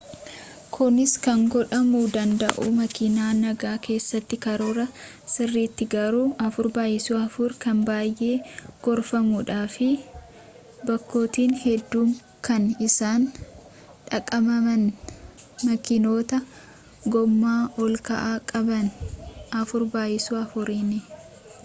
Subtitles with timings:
[0.75, 4.85] kunis kan godhamu danda’u makiina nagaa keessatti karoora
[5.33, 8.31] sirriitin garuu 4x4 kan baayee
[8.87, 9.89] gorfamuu dha fi
[10.87, 12.09] bakkotni hedduun
[12.47, 13.23] kan isaan
[14.07, 14.83] dhaqabaman
[15.67, 16.37] makiinota
[17.13, 17.55] gooma
[17.85, 18.87] ol ka’oo qaban
[19.67, 20.97] 4x4’ni